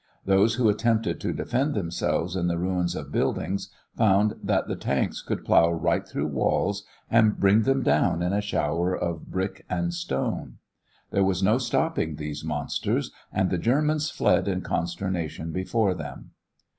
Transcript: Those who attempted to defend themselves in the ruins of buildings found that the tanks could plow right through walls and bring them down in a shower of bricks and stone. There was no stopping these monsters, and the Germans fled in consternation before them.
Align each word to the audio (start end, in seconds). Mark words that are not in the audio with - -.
Those 0.25 0.55
who 0.55 0.67
attempted 0.67 1.21
to 1.21 1.31
defend 1.31 1.75
themselves 1.75 2.35
in 2.35 2.47
the 2.47 2.57
ruins 2.57 2.95
of 2.95 3.11
buildings 3.11 3.69
found 3.95 4.33
that 4.41 4.67
the 4.67 4.75
tanks 4.75 5.21
could 5.21 5.45
plow 5.45 5.69
right 5.71 6.07
through 6.07 6.25
walls 6.25 6.85
and 7.11 7.39
bring 7.39 7.61
them 7.61 7.83
down 7.83 8.23
in 8.23 8.33
a 8.33 8.41
shower 8.41 8.97
of 8.97 9.29
bricks 9.29 9.61
and 9.69 9.93
stone. 9.93 10.55
There 11.11 11.23
was 11.23 11.43
no 11.43 11.59
stopping 11.59 12.15
these 12.15 12.43
monsters, 12.43 13.11
and 13.31 13.51
the 13.51 13.59
Germans 13.59 14.09
fled 14.09 14.47
in 14.47 14.61
consternation 14.61 15.51
before 15.51 15.93
them. 15.93 16.31